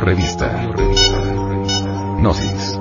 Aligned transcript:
Revista. 0.00 0.68
Gnosis. 2.18 2.78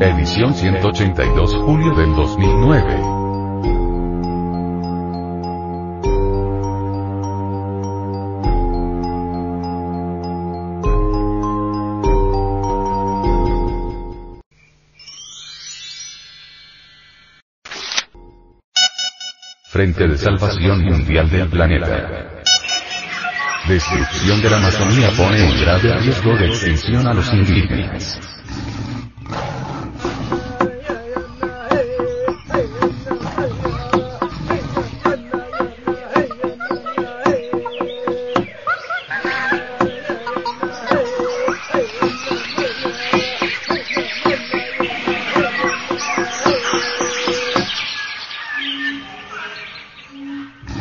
Edición 0.00 0.54
182 0.54 1.56
julio 1.56 1.94
del 1.94 2.14
2009. 2.14 3.18
Frente 19.70 20.08
de 20.08 20.18
Salvación 20.18 20.84
Mundial 20.84 21.30
del 21.30 21.48
Planeta. 21.48 22.37
Destrucción 23.68 24.40
de 24.40 24.48
la 24.48 24.56
Amazonía 24.56 25.10
pone 25.14 25.44
en 25.44 25.60
grave 25.60 25.92
riesgo 26.00 26.34
de 26.38 26.46
extinción 26.46 27.06
a 27.06 27.12
los 27.12 27.30
indígenas. 27.34 28.18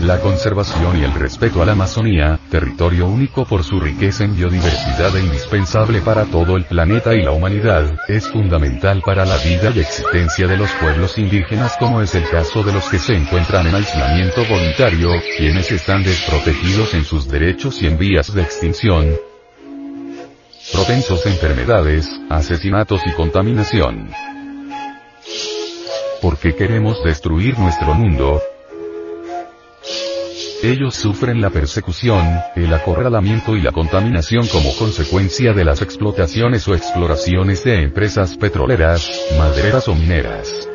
La 0.07 0.21
conservación 0.21 1.01
y 1.01 1.03
el 1.03 1.13
respeto 1.13 1.61
a 1.61 1.65
la 1.65 1.73
Amazonía, 1.73 2.39
territorio 2.49 3.07
único 3.07 3.43
por 3.43 3.65
su 3.65 3.77
riqueza 3.77 4.23
en 4.23 4.37
biodiversidad 4.37 5.13
e 5.17 5.19
indispensable 5.19 5.99
para 5.99 6.23
todo 6.23 6.55
el 6.55 6.63
planeta 6.63 7.13
y 7.13 7.23
la 7.23 7.31
humanidad, 7.31 7.93
es 8.07 8.25
fundamental 8.29 9.01
para 9.05 9.25
la 9.25 9.35
vida 9.35 9.69
y 9.75 9.81
existencia 9.81 10.47
de 10.47 10.55
los 10.55 10.71
pueblos 10.75 11.17
indígenas 11.17 11.75
como 11.75 12.01
es 12.01 12.15
el 12.15 12.23
caso 12.29 12.63
de 12.63 12.71
los 12.71 12.87
que 12.87 12.99
se 12.99 13.17
encuentran 13.17 13.67
en 13.67 13.75
aislamiento 13.75 14.45
voluntario, 14.45 15.09
quienes 15.35 15.69
están 15.73 16.03
desprotegidos 16.03 16.93
en 16.93 17.03
sus 17.03 17.27
derechos 17.27 17.81
y 17.81 17.87
en 17.87 17.97
vías 17.97 18.33
de 18.33 18.43
extinción, 18.43 19.13
propensos 20.71 21.25
a 21.25 21.29
enfermedades, 21.29 22.09
asesinatos 22.29 23.01
y 23.05 23.11
contaminación. 23.11 24.09
Porque 26.21 26.55
queremos 26.55 27.03
destruir 27.03 27.59
nuestro 27.59 27.93
mundo, 27.93 28.41
ellos 30.63 30.95
sufren 30.95 31.39
la 31.39 31.49
persecución, 31.49 32.25
el 32.55 32.73
acorralamiento 32.73 33.55
y 33.55 33.61
la 33.61 33.71
contaminación 33.71 34.47
como 34.47 34.75
consecuencia 34.75 35.53
de 35.53 35.63
las 35.63 35.81
explotaciones 35.81 36.67
o 36.67 36.73
exploraciones 36.73 37.63
de 37.63 37.83
empresas 37.83 38.35
petroleras, 38.37 39.09
madereras 39.37 39.87
o 39.87 39.95
mineras. 39.95 40.67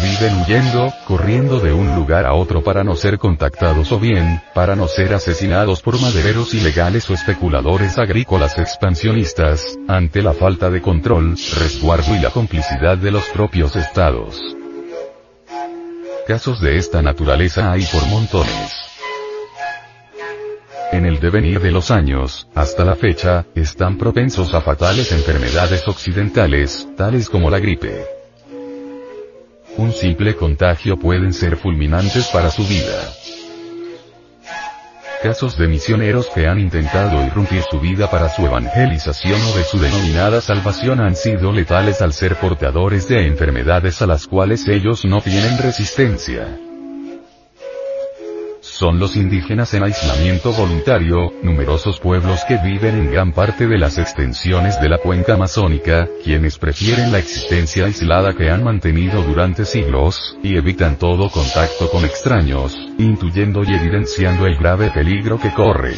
Viven 0.00 0.42
huyendo, 0.42 0.92
corriendo 1.06 1.60
de 1.60 1.72
un 1.72 1.94
lugar 1.94 2.26
a 2.26 2.34
otro 2.34 2.62
para 2.62 2.84
no 2.84 2.94
ser 2.94 3.18
contactados 3.18 3.90
o 3.92 3.98
bien, 3.98 4.40
para 4.54 4.76
no 4.76 4.86
ser 4.86 5.14
asesinados 5.14 5.82
por 5.82 6.00
madereros 6.00 6.54
ilegales 6.54 7.08
o 7.10 7.14
especuladores 7.14 7.98
agrícolas 7.98 8.58
expansionistas, 8.58 9.76
ante 9.88 10.22
la 10.22 10.32
falta 10.32 10.70
de 10.70 10.82
control, 10.82 11.36
resguardo 11.58 12.14
y 12.14 12.20
la 12.20 12.30
complicidad 12.30 12.98
de 12.98 13.10
los 13.10 13.24
propios 13.26 13.76
estados. 13.76 14.40
Casos 16.26 16.58
de 16.62 16.78
esta 16.78 17.02
naturaleza 17.02 17.70
hay 17.70 17.84
por 17.84 18.06
montones. 18.06 18.72
En 20.90 21.04
el 21.04 21.20
devenir 21.20 21.60
de 21.60 21.70
los 21.70 21.90
años, 21.90 22.48
hasta 22.54 22.82
la 22.82 22.96
fecha, 22.96 23.44
están 23.54 23.98
propensos 23.98 24.54
a 24.54 24.62
fatales 24.62 25.12
enfermedades 25.12 25.86
occidentales, 25.86 26.88
tales 26.96 27.28
como 27.28 27.50
la 27.50 27.58
gripe. 27.58 28.06
Un 29.76 29.92
simple 29.92 30.34
contagio 30.34 30.98
pueden 30.98 31.34
ser 31.34 31.58
fulminantes 31.58 32.28
para 32.28 32.48
su 32.50 32.66
vida. 32.66 33.12
Casos 35.24 35.56
de 35.56 35.68
misioneros 35.68 36.28
que 36.34 36.46
han 36.46 36.60
intentado 36.60 37.24
irrumpir 37.24 37.62
su 37.70 37.80
vida 37.80 38.10
para 38.10 38.28
su 38.28 38.44
evangelización 38.44 39.40
o 39.40 39.56
de 39.56 39.64
su 39.64 39.78
denominada 39.78 40.42
salvación 40.42 41.00
han 41.00 41.16
sido 41.16 41.50
letales 41.50 42.02
al 42.02 42.12
ser 42.12 42.36
portadores 42.36 43.08
de 43.08 43.26
enfermedades 43.26 44.02
a 44.02 44.06
las 44.06 44.26
cuales 44.26 44.68
ellos 44.68 45.06
no 45.06 45.22
tienen 45.22 45.56
resistencia 45.56 46.58
son 48.74 48.98
los 48.98 49.14
indígenas 49.14 49.72
en 49.74 49.84
aislamiento 49.84 50.52
voluntario, 50.52 51.32
numerosos 51.44 52.00
pueblos 52.00 52.40
que 52.48 52.56
viven 52.56 52.98
en 52.98 53.12
gran 53.12 53.32
parte 53.32 53.68
de 53.68 53.78
las 53.78 53.98
extensiones 53.98 54.80
de 54.80 54.88
la 54.88 54.98
cuenca 54.98 55.34
amazónica, 55.34 56.08
quienes 56.24 56.58
prefieren 56.58 57.12
la 57.12 57.18
existencia 57.18 57.84
aislada 57.84 58.34
que 58.34 58.50
han 58.50 58.64
mantenido 58.64 59.22
durante 59.22 59.64
siglos, 59.64 60.36
y 60.42 60.56
evitan 60.56 60.98
todo 60.98 61.30
contacto 61.30 61.88
con 61.88 62.04
extraños, 62.04 62.76
intuyendo 62.98 63.62
y 63.62 63.72
evidenciando 63.74 64.44
el 64.46 64.56
grave 64.56 64.90
peligro 64.90 65.38
que 65.38 65.52
corren. 65.52 65.94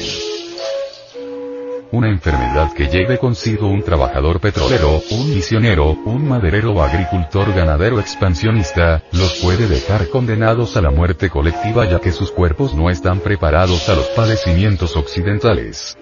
Una 1.93 2.09
enfermedad 2.09 2.73
que 2.73 2.89
lleve 2.89 3.19
consigo 3.19 3.69
un 3.69 3.83
trabajador 3.83 4.41
petrolero, 4.41 5.01
un 5.13 5.31
misionero, 5.31 5.97
un 6.05 6.29
maderero 6.29 6.73
o 6.73 6.83
agricultor 6.83 7.53
ganadero 7.55 8.01
expansionista, 8.01 9.05
los 9.13 9.35
puede 9.35 9.69
dejar 9.69 10.09
condenados 10.09 10.77
a 10.77 10.83
la 10.83 10.91
muerte 10.91 11.31
colectiva 11.31 11.89
ya 11.89 12.01
que 12.01 12.11
sus 12.11 12.33
cuerpos 12.33 12.75
no 12.75 12.91
están 12.91 13.21
preparados 13.21 13.89
a 13.89 13.95
los 13.95 14.07
padecimientos 14.09 14.97
occidentales. 14.97 15.97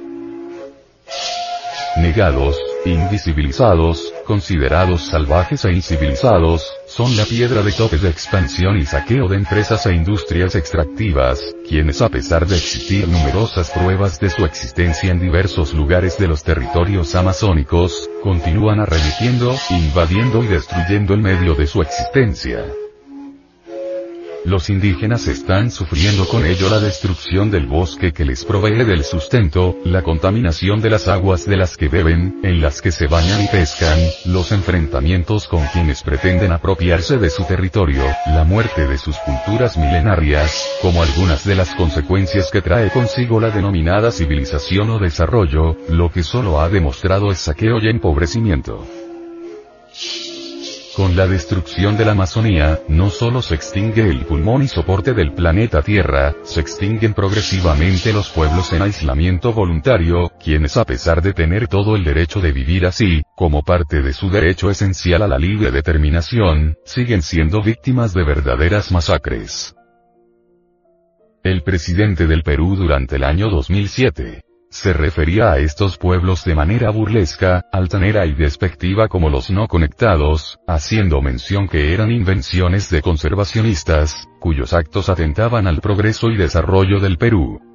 Negados, 1.96 2.58
invisibilizados, 2.86 4.12
considerados 4.26 5.02
salvajes 5.02 5.64
e 5.66 5.72
incivilizados, 5.72 6.66
son 6.96 7.16
la 7.16 7.24
piedra 7.24 7.60
de 7.62 7.72
tope 7.72 7.98
de 7.98 8.08
expansión 8.08 8.78
y 8.78 8.86
saqueo 8.86 9.26
de 9.26 9.36
empresas 9.36 9.84
e 9.86 9.94
industrias 9.94 10.54
extractivas, 10.54 11.40
quienes 11.68 12.00
a 12.00 12.08
pesar 12.08 12.46
de 12.46 12.56
existir 12.56 13.08
numerosas 13.08 13.70
pruebas 13.70 14.20
de 14.20 14.30
su 14.30 14.44
existencia 14.44 15.10
en 15.10 15.18
diversos 15.18 15.74
lugares 15.74 16.16
de 16.18 16.28
los 16.28 16.44
territorios 16.44 17.16
amazónicos, 17.16 18.08
continúan 18.22 18.78
arremetiendo, 18.78 19.56
invadiendo 19.70 20.44
y 20.44 20.46
destruyendo 20.46 21.14
el 21.14 21.22
medio 21.22 21.56
de 21.56 21.66
su 21.66 21.82
existencia. 21.82 22.64
Los 24.44 24.68
indígenas 24.68 25.26
están 25.26 25.70
sufriendo 25.70 26.26
con 26.26 26.44
ello 26.44 26.68
la 26.68 26.78
destrucción 26.78 27.50
del 27.50 27.66
bosque 27.66 28.12
que 28.12 28.26
les 28.26 28.44
provee 28.44 28.84
del 28.84 29.02
sustento, 29.02 29.74
la 29.86 30.02
contaminación 30.02 30.82
de 30.82 30.90
las 30.90 31.08
aguas 31.08 31.46
de 31.46 31.56
las 31.56 31.78
que 31.78 31.88
beben, 31.88 32.40
en 32.42 32.60
las 32.60 32.82
que 32.82 32.92
se 32.92 33.06
bañan 33.06 33.42
y 33.42 33.48
pescan, 33.48 33.98
los 34.26 34.52
enfrentamientos 34.52 35.48
con 35.48 35.64
quienes 35.68 36.02
pretenden 36.02 36.52
apropiarse 36.52 37.16
de 37.16 37.30
su 37.30 37.44
territorio, 37.44 38.04
la 38.26 38.44
muerte 38.44 38.86
de 38.86 38.98
sus 38.98 39.16
culturas 39.18 39.78
milenarias, 39.78 40.68
como 40.82 41.02
algunas 41.02 41.46
de 41.46 41.54
las 41.54 41.74
consecuencias 41.74 42.50
que 42.50 42.60
trae 42.60 42.90
consigo 42.90 43.40
la 43.40 43.50
denominada 43.50 44.10
civilización 44.10 44.90
o 44.90 44.98
desarrollo, 44.98 45.78
lo 45.88 46.10
que 46.10 46.22
solo 46.22 46.60
ha 46.60 46.68
demostrado 46.68 47.32
es 47.32 47.38
saqueo 47.38 47.78
y 47.80 47.88
empobrecimiento. 47.88 48.84
Con 50.96 51.16
la 51.16 51.26
destrucción 51.26 51.96
de 51.96 52.04
la 52.04 52.12
Amazonía, 52.12 52.78
no 52.86 53.10
solo 53.10 53.42
se 53.42 53.56
extingue 53.56 54.08
el 54.08 54.26
pulmón 54.26 54.62
y 54.62 54.68
soporte 54.68 55.12
del 55.12 55.32
planeta 55.32 55.82
Tierra, 55.82 56.36
se 56.44 56.60
extinguen 56.60 57.14
progresivamente 57.14 58.12
los 58.12 58.30
pueblos 58.30 58.72
en 58.72 58.82
aislamiento 58.82 59.52
voluntario, 59.52 60.30
quienes 60.40 60.76
a 60.76 60.84
pesar 60.84 61.20
de 61.20 61.32
tener 61.32 61.66
todo 61.66 61.96
el 61.96 62.04
derecho 62.04 62.40
de 62.40 62.52
vivir 62.52 62.86
así, 62.86 63.22
como 63.34 63.64
parte 63.64 64.02
de 64.02 64.12
su 64.12 64.30
derecho 64.30 64.70
esencial 64.70 65.22
a 65.22 65.26
la 65.26 65.36
libre 65.36 65.72
determinación, 65.72 66.76
siguen 66.84 67.22
siendo 67.22 67.60
víctimas 67.60 68.14
de 68.14 68.22
verdaderas 68.22 68.92
masacres. 68.92 69.74
El 71.42 71.64
presidente 71.64 72.28
del 72.28 72.44
Perú 72.44 72.76
durante 72.76 73.16
el 73.16 73.24
año 73.24 73.50
2007, 73.50 74.42
se 74.74 74.92
refería 74.92 75.52
a 75.52 75.58
estos 75.58 75.98
pueblos 75.98 76.44
de 76.44 76.56
manera 76.56 76.90
burlesca, 76.90 77.62
altanera 77.70 78.26
y 78.26 78.32
despectiva 78.32 79.06
como 79.06 79.30
los 79.30 79.48
no 79.48 79.68
conectados, 79.68 80.58
haciendo 80.66 81.22
mención 81.22 81.68
que 81.68 81.94
eran 81.94 82.10
invenciones 82.10 82.90
de 82.90 83.00
conservacionistas, 83.00 84.28
cuyos 84.40 84.72
actos 84.72 85.08
atentaban 85.08 85.68
al 85.68 85.80
progreso 85.80 86.28
y 86.28 86.36
desarrollo 86.36 86.98
del 86.98 87.18
Perú. 87.18 87.73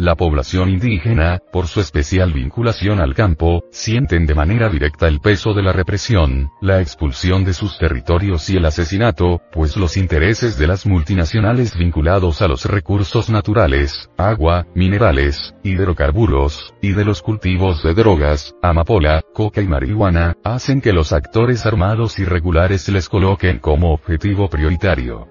La 0.00 0.14
población 0.14 0.70
indígena, 0.70 1.40
por 1.52 1.66
su 1.66 1.78
especial 1.78 2.32
vinculación 2.32 3.00
al 3.00 3.14
campo, 3.14 3.64
sienten 3.70 4.24
de 4.24 4.34
manera 4.34 4.70
directa 4.70 5.06
el 5.06 5.20
peso 5.20 5.52
de 5.52 5.62
la 5.62 5.74
represión, 5.74 6.48
la 6.62 6.80
expulsión 6.80 7.44
de 7.44 7.52
sus 7.52 7.76
territorios 7.76 8.48
y 8.48 8.56
el 8.56 8.64
asesinato, 8.64 9.42
pues 9.52 9.76
los 9.76 9.98
intereses 9.98 10.56
de 10.56 10.68
las 10.68 10.86
multinacionales 10.86 11.76
vinculados 11.76 12.40
a 12.40 12.48
los 12.48 12.64
recursos 12.64 13.28
naturales, 13.28 14.08
agua, 14.16 14.66
minerales, 14.74 15.54
hidrocarburos, 15.64 16.72
y 16.80 16.92
de 16.92 17.04
los 17.04 17.20
cultivos 17.20 17.82
de 17.82 17.92
drogas, 17.92 18.54
amapola, 18.62 19.22
coca 19.34 19.60
y 19.60 19.68
marihuana, 19.68 20.34
hacen 20.42 20.80
que 20.80 20.94
los 20.94 21.12
actores 21.12 21.66
armados 21.66 22.18
irregulares 22.18 22.88
les 22.88 23.06
coloquen 23.10 23.58
como 23.58 23.92
objetivo 23.92 24.48
prioritario 24.48 25.28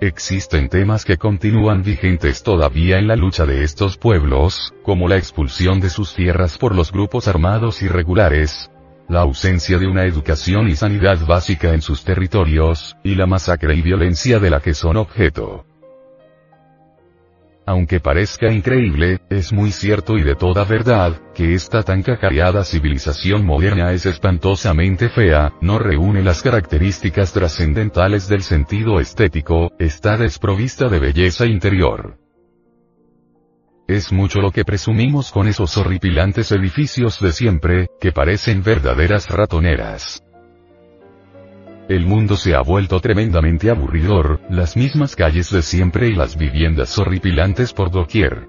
Existen 0.00 0.68
temas 0.68 1.04
que 1.04 1.16
continúan 1.16 1.82
vigentes 1.82 2.42
todavía 2.42 2.98
en 2.98 3.06
la 3.06 3.16
lucha 3.16 3.46
de 3.46 3.62
estos 3.62 3.96
pueblos, 3.96 4.74
como 4.82 5.08
la 5.08 5.16
expulsión 5.16 5.80
de 5.80 5.88
sus 5.88 6.14
tierras 6.14 6.58
por 6.58 6.74
los 6.74 6.90
grupos 6.92 7.28
armados 7.28 7.80
irregulares, 7.80 8.70
la 9.08 9.20
ausencia 9.20 9.78
de 9.78 9.86
una 9.86 10.04
educación 10.04 10.68
y 10.68 10.76
sanidad 10.76 11.18
básica 11.26 11.74
en 11.74 11.80
sus 11.80 12.04
territorios, 12.04 12.96
y 13.04 13.14
la 13.14 13.26
masacre 13.26 13.74
y 13.74 13.82
violencia 13.82 14.38
de 14.40 14.50
la 14.50 14.60
que 14.60 14.74
son 14.74 14.96
objeto. 14.96 15.64
Aunque 17.66 17.98
parezca 17.98 18.52
increíble, 18.52 19.20
es 19.30 19.52
muy 19.52 19.72
cierto 19.72 20.18
y 20.18 20.22
de 20.22 20.34
toda 20.34 20.64
verdad, 20.64 21.20
que 21.34 21.54
esta 21.54 21.82
tan 21.82 22.02
cacareada 22.02 22.62
civilización 22.62 23.46
moderna 23.46 23.92
es 23.92 24.04
espantosamente 24.04 25.08
fea, 25.08 25.54
no 25.62 25.78
reúne 25.78 26.22
las 26.22 26.42
características 26.42 27.32
trascendentales 27.32 28.28
del 28.28 28.42
sentido 28.42 29.00
estético, 29.00 29.72
está 29.78 30.18
desprovista 30.18 30.88
de 30.88 30.98
belleza 30.98 31.46
interior. 31.46 32.18
Es 33.88 34.12
mucho 34.12 34.40
lo 34.40 34.50
que 34.50 34.64
presumimos 34.64 35.30
con 35.30 35.48
esos 35.48 35.76
horripilantes 35.78 36.52
edificios 36.52 37.18
de 37.20 37.32
siempre, 37.32 37.88
que 37.98 38.12
parecen 38.12 38.62
verdaderas 38.62 39.28
ratoneras. 39.28 40.22
El 41.88 42.06
mundo 42.06 42.36
se 42.36 42.54
ha 42.54 42.62
vuelto 42.62 42.98
tremendamente 43.00 43.68
aburridor, 43.68 44.40
las 44.48 44.74
mismas 44.74 45.14
calles 45.16 45.50
de 45.50 45.60
siempre 45.60 46.08
y 46.08 46.14
las 46.14 46.36
viviendas 46.38 46.98
horripilantes 46.98 47.74
por 47.74 47.90
doquier. 47.90 48.48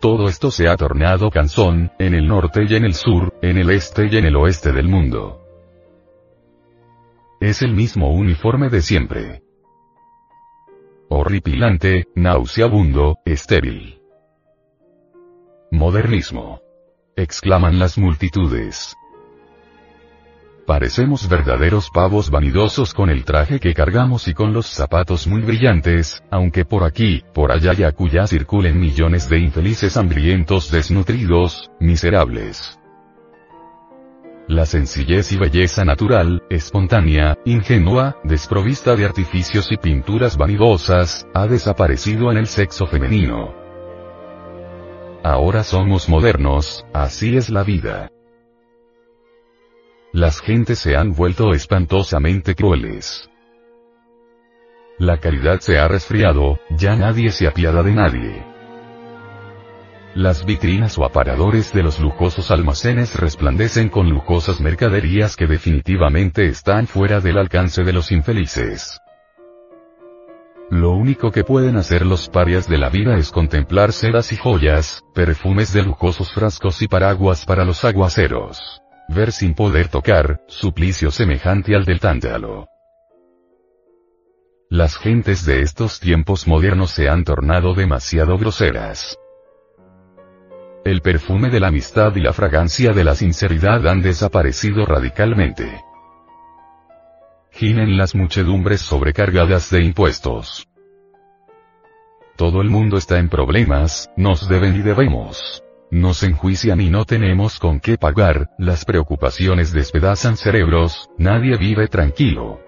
Todo 0.00 0.28
esto 0.28 0.50
se 0.50 0.68
ha 0.68 0.76
tornado 0.76 1.30
cansón, 1.30 1.92
en 1.98 2.14
el 2.14 2.26
norte 2.26 2.64
y 2.66 2.74
en 2.74 2.84
el 2.84 2.94
sur, 2.94 3.34
en 3.42 3.58
el 3.58 3.68
este 3.68 4.06
y 4.10 4.16
en 4.16 4.24
el 4.24 4.36
oeste 4.36 4.72
del 4.72 4.88
mundo. 4.88 5.44
Es 7.40 7.60
el 7.62 7.74
mismo 7.74 8.14
uniforme 8.14 8.70
de 8.70 8.80
siempre. 8.80 9.42
Horripilante, 11.10 12.06
nauseabundo, 12.14 13.18
estéril. 13.24 14.00
Modernismo. 15.70 16.62
exclaman 17.14 17.78
las 17.78 17.98
multitudes. 17.98 18.97
Parecemos 20.68 21.26
verdaderos 21.30 21.88
pavos 21.88 22.28
vanidosos 22.28 22.92
con 22.92 23.08
el 23.08 23.24
traje 23.24 23.58
que 23.58 23.72
cargamos 23.72 24.28
y 24.28 24.34
con 24.34 24.52
los 24.52 24.66
zapatos 24.66 25.26
muy 25.26 25.40
brillantes, 25.40 26.22
aunque 26.30 26.66
por 26.66 26.84
aquí, 26.84 27.24
por 27.32 27.52
allá 27.52 27.72
y 27.72 27.84
acullá 27.84 28.26
circulen 28.26 28.78
millones 28.78 29.30
de 29.30 29.38
infelices 29.38 29.96
hambrientos 29.96 30.70
desnutridos, 30.70 31.70
miserables. 31.80 32.78
La 34.46 34.66
sencillez 34.66 35.32
y 35.32 35.38
belleza 35.38 35.86
natural, 35.86 36.42
espontánea, 36.50 37.38
ingenua, 37.46 38.18
desprovista 38.22 38.94
de 38.94 39.06
artificios 39.06 39.72
y 39.72 39.78
pinturas 39.78 40.36
vanidosas, 40.36 41.26
ha 41.32 41.46
desaparecido 41.46 42.30
en 42.30 42.36
el 42.36 42.46
sexo 42.46 42.86
femenino. 42.86 43.54
Ahora 45.24 45.64
somos 45.64 46.10
modernos, 46.10 46.84
así 46.92 47.38
es 47.38 47.48
la 47.48 47.62
vida. 47.62 48.10
Las 50.18 50.40
gentes 50.40 50.80
se 50.80 50.96
han 50.96 51.14
vuelto 51.14 51.54
espantosamente 51.54 52.56
crueles. 52.56 53.30
La 54.98 55.18
caridad 55.18 55.60
se 55.60 55.78
ha 55.78 55.86
resfriado, 55.86 56.58
ya 56.70 56.96
nadie 56.96 57.30
se 57.30 57.46
apiada 57.46 57.84
de 57.84 57.92
nadie. 57.92 58.44
Las 60.16 60.44
vitrinas 60.44 60.98
o 60.98 61.04
aparadores 61.04 61.72
de 61.72 61.84
los 61.84 62.00
lujosos 62.00 62.50
almacenes 62.50 63.14
resplandecen 63.14 63.90
con 63.90 64.10
lujosas 64.10 64.60
mercaderías 64.60 65.36
que 65.36 65.46
definitivamente 65.46 66.46
están 66.46 66.88
fuera 66.88 67.20
del 67.20 67.38
alcance 67.38 67.84
de 67.84 67.92
los 67.92 68.10
infelices. 68.10 69.00
Lo 70.68 70.90
único 70.94 71.30
que 71.30 71.44
pueden 71.44 71.76
hacer 71.76 72.04
los 72.04 72.28
parias 72.28 72.68
de 72.68 72.78
la 72.78 72.88
vida 72.88 73.16
es 73.18 73.30
contemplar 73.30 73.92
sedas 73.92 74.32
y 74.32 74.36
joyas, 74.36 75.00
perfumes 75.14 75.72
de 75.72 75.84
lujosos 75.84 76.32
frascos 76.32 76.82
y 76.82 76.88
paraguas 76.88 77.44
para 77.44 77.64
los 77.64 77.84
aguaceros 77.84 78.82
ver 79.08 79.32
sin 79.32 79.54
poder 79.54 79.88
tocar, 79.88 80.42
suplicio 80.46 81.10
semejante 81.10 81.74
al 81.74 81.84
del 81.84 81.98
tántalo. 81.98 82.68
Las 84.70 84.98
gentes 84.98 85.46
de 85.46 85.62
estos 85.62 85.98
tiempos 85.98 86.46
modernos 86.46 86.90
se 86.90 87.08
han 87.08 87.24
tornado 87.24 87.72
demasiado 87.72 88.36
groseras. 88.36 89.18
El 90.84 91.00
perfume 91.00 91.48
de 91.48 91.58
la 91.58 91.68
amistad 91.68 92.14
y 92.16 92.20
la 92.20 92.34
fragancia 92.34 92.92
de 92.92 93.02
la 93.02 93.14
sinceridad 93.14 93.86
han 93.88 94.02
desaparecido 94.02 94.84
radicalmente. 94.84 95.82
Ginen 97.50 97.96
las 97.96 98.14
muchedumbres 98.14 98.82
sobrecargadas 98.82 99.70
de 99.70 99.82
impuestos. 99.82 100.68
Todo 102.36 102.60
el 102.60 102.68
mundo 102.68 102.98
está 102.98 103.18
en 103.18 103.30
problemas, 103.30 104.10
nos 104.16 104.48
deben 104.48 104.76
y 104.76 104.82
debemos. 104.82 105.64
Nos 105.90 106.22
enjuician 106.22 106.82
y 106.82 106.90
no 106.90 107.06
tenemos 107.06 107.58
con 107.58 107.80
qué 107.80 107.96
pagar, 107.96 108.50
las 108.58 108.84
preocupaciones 108.84 109.72
despedazan 109.72 110.36
cerebros, 110.36 111.08
nadie 111.16 111.56
vive 111.56 111.88
tranquilo. 111.88 112.60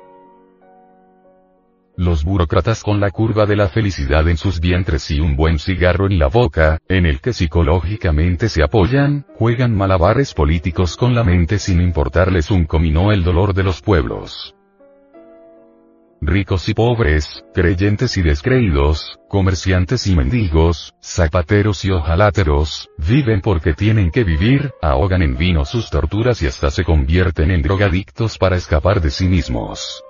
Los 1.98 2.24
burócratas 2.24 2.82
con 2.82 2.98
la 2.98 3.10
curva 3.10 3.44
de 3.44 3.56
la 3.56 3.68
felicidad 3.68 4.26
en 4.26 4.38
sus 4.38 4.58
vientres 4.58 5.10
y 5.10 5.20
un 5.20 5.36
buen 5.36 5.58
cigarro 5.58 6.06
en 6.06 6.18
la 6.18 6.28
boca, 6.28 6.78
en 6.88 7.04
el 7.04 7.20
que 7.20 7.34
psicológicamente 7.34 8.48
se 8.48 8.62
apoyan, 8.62 9.26
juegan 9.36 9.76
malabares 9.76 10.32
políticos 10.32 10.96
con 10.96 11.14
la 11.14 11.22
mente 11.22 11.58
sin 11.58 11.82
importarles 11.82 12.50
un 12.50 12.64
comino 12.64 13.12
el 13.12 13.22
dolor 13.22 13.52
de 13.52 13.64
los 13.64 13.82
pueblos 13.82 14.54
ricos 16.20 16.68
y 16.68 16.74
pobres, 16.74 17.44
creyentes 17.54 18.16
y 18.16 18.22
descreídos, 18.22 19.18
comerciantes 19.28 20.06
y 20.06 20.14
mendigos, 20.14 20.94
zapateros 21.02 21.84
y 21.84 21.90
ojaláteros, 21.90 22.88
viven 22.98 23.40
porque 23.40 23.72
tienen 23.72 24.10
que 24.10 24.24
vivir, 24.24 24.72
ahogan 24.82 25.22
en 25.22 25.36
vino 25.36 25.64
sus 25.64 25.90
torturas 25.90 26.42
y 26.42 26.46
hasta 26.46 26.70
se 26.70 26.84
convierten 26.84 27.50
en 27.50 27.62
drogadictos 27.62 28.38
para 28.38 28.56
escapar 28.56 29.00
de 29.00 29.10
sí 29.10 29.26
mismos. 29.26 30.02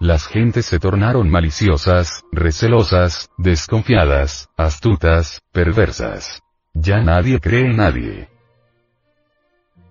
Las 0.00 0.26
gentes 0.26 0.66
se 0.66 0.78
tornaron 0.78 1.30
maliciosas, 1.30 2.22
recelosas, 2.32 3.30
desconfiadas, 3.38 4.48
astutas, 4.56 5.40
perversas. 5.52 6.42
Ya 6.74 7.00
nadie 7.00 7.40
cree 7.40 7.70
en 7.70 7.76
nadie. 7.76 8.33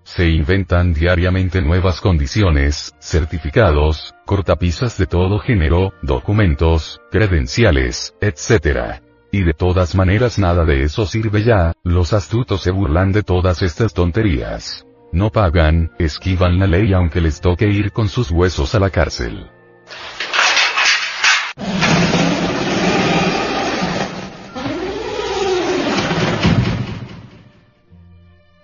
Se 0.04 0.28
inventan 0.28 0.94
diariamente 0.94 1.62
nuevas 1.62 2.02
condiciones, 2.02 2.94
certificados, 3.00 4.14
cortapisas 4.26 4.98
de 4.98 5.08
todo 5.08 5.40
género, 5.40 5.94
documentos, 6.02 7.02
credenciales, 7.10 8.14
etc. 8.22 9.02
Y 9.32 9.44
de 9.44 9.54
todas 9.54 9.96
maneras 9.96 10.38
nada 10.38 10.66
de 10.66 10.84
eso 10.84 11.06
sirve 11.06 11.44
ya, 11.44 11.74
los 11.84 12.14
astutos 12.14 12.62
se 12.62 12.72
burlan 12.72 13.12
de 13.12 13.24
todas 13.24 13.62
estas 13.62 13.94
tonterías. 13.94 14.86
No 15.12 15.32
pagan, 15.32 15.92
esquivan 16.00 16.60
la 16.60 16.68
ley 16.68 16.94
aunque 16.94 17.22
les 17.22 17.40
toque 17.40 17.68
ir 17.68 17.92
con 17.92 18.10
sus 18.10 18.30
huesos 18.30 18.76
a 18.76 18.80
la 18.80 18.90
cárcel. 18.90 19.50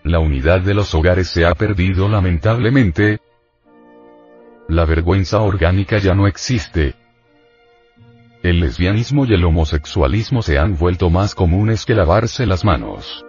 La 0.10 0.18
unidad 0.18 0.62
de 0.62 0.74
los 0.74 0.96
hogares 0.96 1.28
se 1.28 1.46
ha 1.46 1.54
perdido 1.54 2.10
lamentablemente. 2.10 3.20
La 4.68 4.84
vergüenza 4.84 5.40
orgánica 5.40 6.00
ya 6.00 6.16
no 6.16 6.26
existe. 6.26 6.96
El 8.42 8.60
lesbianismo 8.60 9.26
y 9.26 9.36
el 9.36 9.46
homosexualismo 9.46 10.42
se 10.42 10.58
han 10.58 10.80
vuelto 10.80 11.12
más 11.12 11.36
comunes 11.36 11.86
que 11.86 11.94
lavarse 11.94 12.48
las 12.48 12.66
manos. 12.66 13.24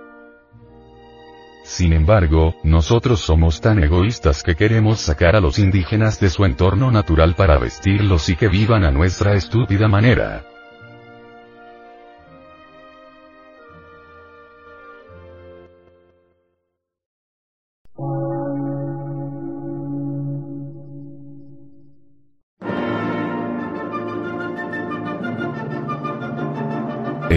Sin 1.65 1.93
embargo, 1.93 2.55
nosotros 2.65 3.21
somos 3.21 3.61
tan 3.61 3.85
egoístas 3.85 4.43
que 4.43 4.55
queremos 4.55 5.01
sacar 5.01 5.37
a 5.37 5.41
los 5.43 5.59
indígenas 5.59 6.19
de 6.19 6.31
su 6.31 6.47
entorno 6.47 6.91
natural 6.91 7.35
para 7.35 7.59
vestirlos 7.59 8.31
y 8.31 8.37
que 8.37 8.49
vivan 8.49 8.85
a 8.85 8.91
nuestra 8.91 9.35
estúpida 9.35 9.87
manera. 9.87 10.50